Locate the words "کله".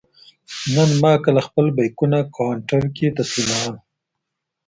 1.25-1.41